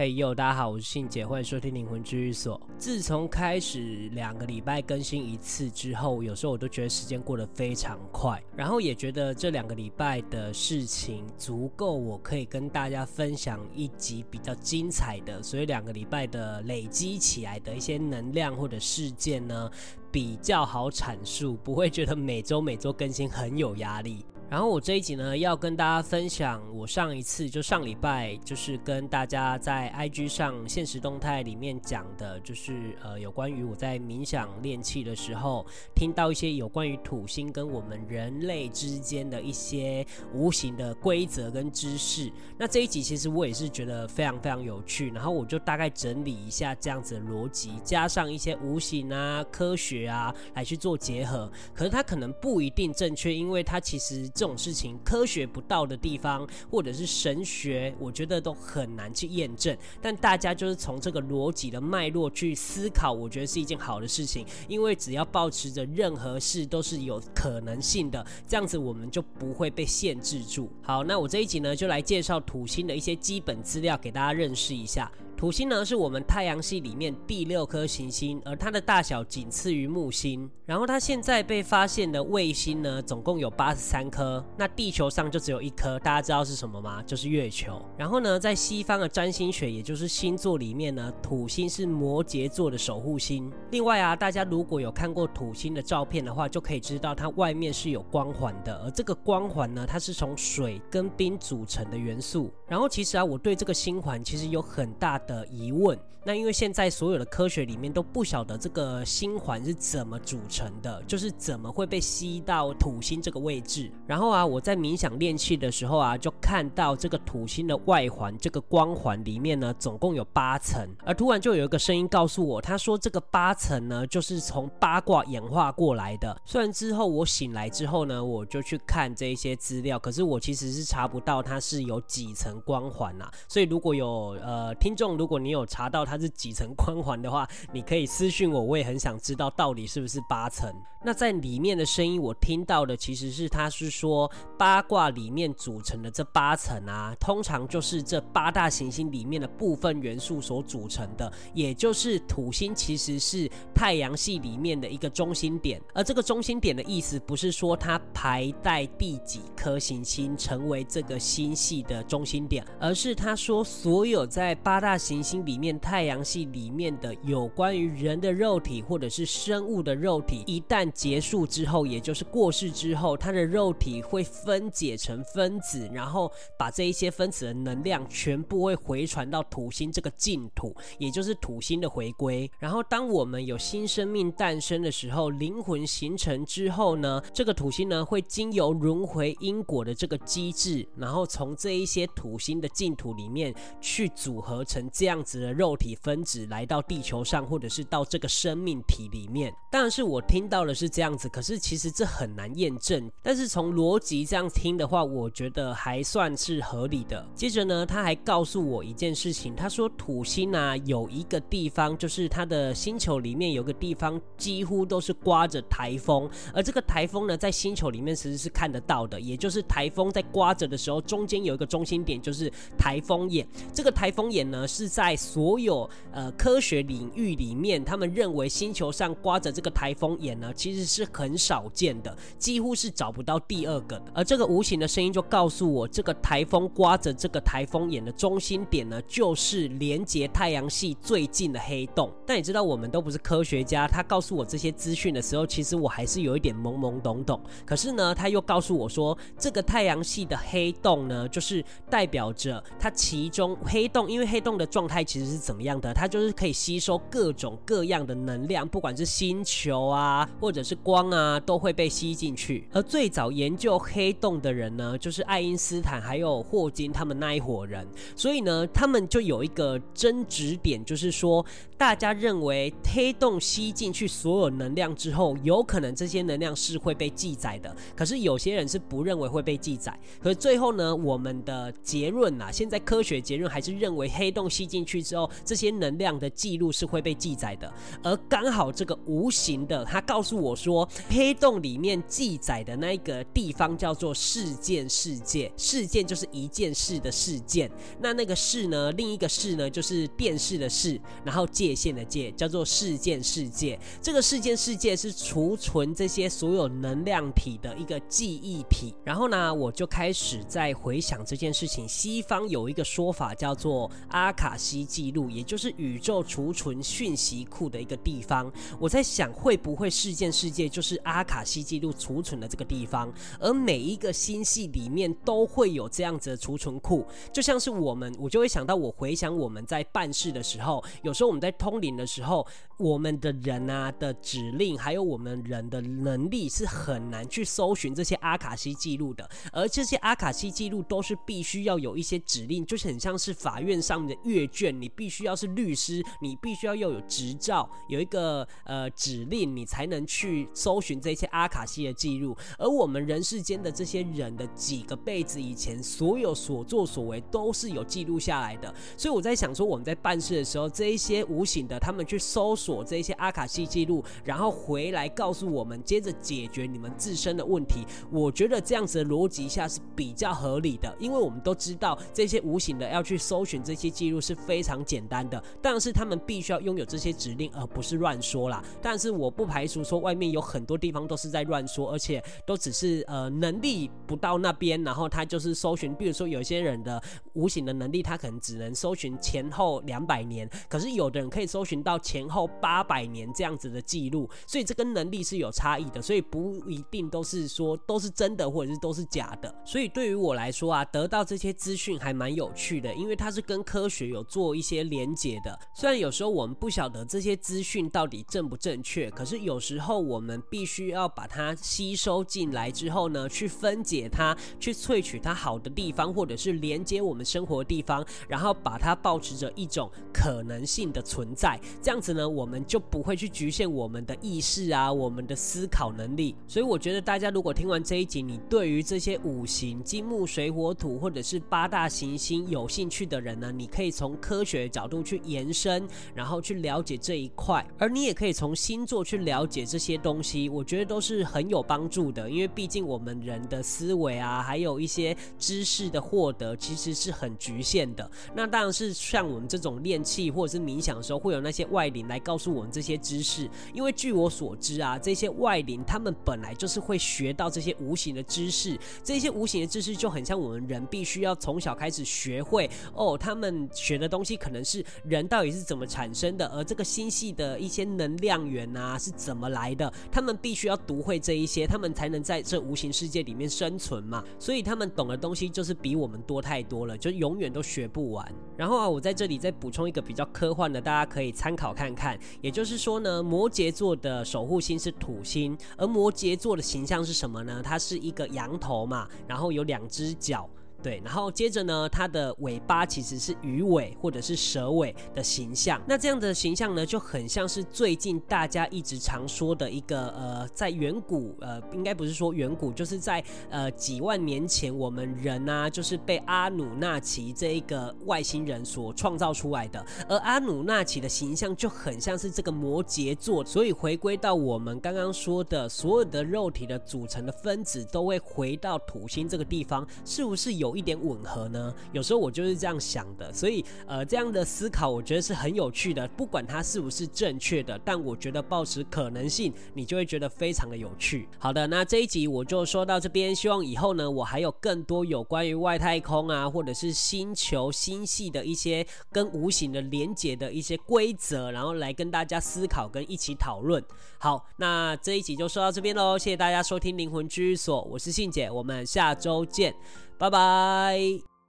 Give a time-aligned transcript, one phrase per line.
[0.00, 2.58] 嘿哟，大家好，我是信姐，欢迎收听灵魂治愈所。
[2.78, 19.70] 自从开始两个礼拜更新一次之后，有时候我都觉得时间过得非常快，然后也觉得这两个礼拜的事情足够我可以跟大家分享一集比较精彩的，所以两个礼拜的累积起来的一些能量或者事件呢，
[20.10, 24.24] 比较好阐述，不会觉得每周每周更新很有压力。
[24.50, 42.28] 然后我这一集呢，要跟大家分享我上一次就上礼拜就是跟大家在 IG 上现实动态里面讲的，就是呃有关于我在冥想练气的时候，听到一些有关于土星跟我们人类之间的一些无形的规则跟知识。
[42.58, 51.48] 那这一集其实我也是觉得非常非常有趣，然后我就大概整理一下这样子的逻辑，加上一些无形啊、科学啊来去做结合。
[51.72, 54.28] 可是它可能不一定正确，因为它其实。
[54.40, 59.76] 这种事情科学不到的地方，或者是神学，我觉得都很难去验证。
[60.00, 64.46] 但大家就是从这个逻辑的脉络去思考，我觉得是一件好的事情。
[64.66, 70.70] 因为只要保持着任何事都是有可能性的，这样子我们就不会被限制住。
[70.80, 75.12] 好，那我这一集呢，就来介绍土星的一些基本资料给大家认识一下。
[75.40, 80.46] 土星呢，是我们太阳系里面第六颗行星，而它的大小仅次于木星。
[80.66, 84.44] 然后它现在被发现的卫星呢，总共有八十三颗。
[84.58, 87.02] 那地球上就只有一颗，大家知道是什么吗？
[87.04, 87.80] 就是月球。
[87.96, 93.50] 然后呢，在西方的占星学，也就是星座里面呢，土星是摩羯座的守护星。
[93.70, 102.52] 另外啊，大家如果有看过土星的照片的话，就可以知道它外面是有光环的，而这个光环呢，它是从水跟冰组成的元素。
[102.68, 105.46] 然后其实啊，我对这个星环其实有很大的。
[105.50, 113.90] 疑问，那因为现在所有的科学里面都不晓得这个星环是怎么组成的，就是怎么会被吸到土星这个位置。
[114.06, 120.88] 然后啊，我在冥想练气的时候啊，就看到这个土星的外环，这个光环里面呢，总共有八层。
[121.04, 126.36] 而突然就有一个声音告诉我，他说这个八层呢，就是从八卦演化过来的。
[126.44, 133.30] 虽然之后我醒来之后呢，我就去看这一些资料，可是我其实是查不到它是有几层光环呐。
[133.48, 140.74] 所以如果有呃听众，如果你有查到它是几层光环的话，你可以私讯我，我也很想知道到底是不是八层。
[141.02, 155.80] 那在里面的声音，我听到的其实是他是说八卦里面组成的这八层啊，通常就是这八大行星里面的部分元素所组成的，也就是土星其实是太阳系里面的一个中心点。
[155.94, 182.48] 而这个中心点的意思，不是说它排在第几颗行星成为这个星系的中心点，而是他说所有在八大行星里面，太阳系里面的有关于人的肉体或者是生物的肉体，一旦结束之后，也就是过世之后，它的肉体会分解成分子，然后把这一些分子的能量全部会回传到土星这个净土，也就是土星的回归。
[182.60, 194.88] 然后，当我们有新生命诞生的时候，灵魂形成之后呢，这个土星呢会经由轮回因果的这个机制，然后从这一些土星的净土里面去组合成。
[195.00, 201.26] 这样子的肉体分子来到地球上，或者是到这个生命体里面，当然是我听到的是这样子。
[201.26, 203.10] 可是其实这很难验证。
[203.22, 207.26] 但是从逻辑这样听的话，我觉得还算是合理的。
[207.34, 223.48] 接着呢，他还告诉我一件事情，他说土星啊有一个地方，就是它的星球里面有个地方几乎都是刮着台风，而这个台风呢，在星球里面其实是看得到的，也就是台风在刮着的时候，中间有一个中心点，就是台风眼。
[223.72, 224.79] 这个台风眼呢是。
[224.80, 234.02] 是在所有呃科学领域里面，他们认为星球上刮着这个台风眼呢，其实是很少见的，几乎是找不到第二个。
[234.14, 242.10] 而这个无形的声音就告诉我，这个台风刮着这个台风眼的中心点呢，就是连接太阳系最近的黑洞。
[242.26, 247.38] 但你知道，我们都不是科学家，他告诉我这些资讯的时候，其实我还是有一点懵懵懂懂。
[247.66, 255.92] 可是呢，他又告诉我说，这个太阳系的黑洞呢，就是代表着它其中黑洞，因为黑洞的状态其实是怎么样的？
[255.92, 262.66] 它就是可以吸收各种各样的能量，不管是星球啊，或者是光啊，都会被吸进去。
[262.72, 267.86] 而最早研究黑洞的人呢，就是爱因斯坦还有霍金他们那一伙人。
[268.14, 271.44] 所以呢，他们就有一个争执点，就是说，
[271.76, 277.74] 大家认为黑洞吸进去所有能量之后，有可能这些能量是会被记载的。
[277.96, 279.98] 可是有些人是不认为会被记载。
[280.22, 287.72] 可是最后呢，我们的结论啊，现在科学结论还是认为黑洞吸进去之后，这些能量的记录是会被记载的。
[288.02, 297.70] 而刚好这个无形的，他告诉我说，黑洞里面记载的那一个地方叫做事件世界，事件就是一件事的事件。
[298.02, 303.80] 那那个事呢，另一个事呢，就是电视的事，然后界限的界，叫做事件世界。
[304.02, 308.94] 这个事件世界是储存这些所有能量体的一个记忆体。
[309.04, 311.88] 然后呢，我就开始在回想这件事情。
[311.88, 318.52] 西方有一个说法叫做阿卡卡西记录，也就是宇宙储存讯息库的一个地方。
[318.80, 323.12] 我在想，会不会事件世界就是阿卡西记录储存的这个地方？
[323.38, 332.44] 而每一个星系里面都会有这样子的储存库，就像是我们，我就会想到，我回想我们在办事的时候，有时候我们在通灵的时候，
[332.76, 352.36] 我们的人啊的指令，还有我们人的能力是很难去搜寻这些阿卡西记录的，而这些阿卡西记录都是必须要有一些指令，就是很像是法院上面的阅卷，你必须要是律师，你必须要要有执照，有一个呃指令，你才能去搜寻这些阿卡西的记录。
[352.58, 367.84] 而我们人世间的这些人的几个辈子以前所有所作所为都是有记录下来的，所以我在想说，我们在办事的时候，这一些无形的他们去搜索这些阿卡西记录，然后回来告诉我们，接着解决你们自身的问题。
[368.10, 378.62] 我觉得这样子的逻辑下是比较合理的，因为我们都知道这些无形的要去搜寻这些记录是非常简单的，但是他们必须要拥有这些指令，而不是乱说啦。
[378.80, 399.52] 但是我不排除说外面有很多地方都是在乱说，而且都只是呃能力不到那边，然后他就是搜寻，比如说有些人的无形的能力，他可能只能搜寻前后两百年，可是有的人可以搜寻到前后八百年这样子的记录，所以这个能力是有差异的，所以不一定都是说都是真的，或者是都是假的。
[399.64, 405.58] 所以对于我来说啊，得到这些资讯还蛮有趣的，因为它是跟科学有做一些连结的。
[405.74, 421.60] 虽然有时候我们不晓得这些资讯到底正不正确，可是有时候我们必须要把它吸收进来之后呢，去分解它，去萃取它好的地方，或者是连接我们生活的地方，然后把它保持着一种可能性的存在。
[421.82, 426.34] 这样子呢，我们就不会去局限我们的意识啊，我们的思考能力。
[426.46, 437.64] 所以我觉得大家如果听完这一集，你对于这些五行、金木水火土，或者是八大行星有兴趣的人呢，你可以从从科学角度去延伸，然后去了解这一块。
[437.78, 442.28] 而你也可以从星座去了解这些东西，我觉得都是很有帮助的。
[442.28, 448.10] 因为毕竟我们人的思维啊，还有一些知识的获得，其实是很局限的。
[448.34, 453.48] 那当然是像我们这种练气或者是冥想的时候，会有那些外灵来告诉我们这些知识。
[453.72, 463.16] 因为据我所知啊，这些外灵他们本来就是会学到这些无形的知识，这些无形的知识就很像我们人必须要从小开始学会哦。
[463.20, 474.22] 他们学的东西可能是人到底是怎么产生的，而这个星系的一些能量源啊是怎么来的，他们必须要读会这一些，他们才能在这无形世界里面生存嘛。
[474.38, 478.32] 所以他们懂的东西就是比我们多太多了，就永远都学不完。
[478.56, 482.16] 然后啊，我在这里再补充一个比较科幻的，大家可以参考看看。
[482.40, 487.60] 也就是说呢，摩羯座的守护星是土星，而摩羯座的形象是什么呢？
[487.60, 490.48] 它是一个羊头嘛，然后有两只脚。
[490.82, 495.78] 对，然后接着呢，它的尾巴其实是鱼尾或者是蛇尾的形象。
[495.86, 509.84] 那这样的形象呢，就很像是最近大家一直常说的一个呃，在远古呃，应该不是说远古，就是在呃几万年前，我们人啊，就是被阿努纳奇这一个外星人所创造出来的。
[510.08, 520.69] 而阿努纳奇的形象就很像是这个摩羯座，所以回归到我们刚刚说的，所有的肉体的组成的分子都会回到土星这个地方，是不是有？
[520.70, 531.28] 有一点吻合呢，有时候我就是这样想的，所以呃，这样的思考我觉得是很有趣的，不管它是不是正确的，但我觉得抱持可能性，你就会觉得非常的有趣。
[531.40, 543.82] 好的，那这一集我就说到这边，希望以后呢，我还有更多有关于外太空啊，或者是星球、星系的一些跟无形的连接的一些规则，然后来跟大家思考跟一起讨论。
[544.18, 549.74] 好，那这一集就说到这边喽，谢谢大家收听灵魂居所，我是信姐，我们下周见。
[550.20, 551.39] 拜拜。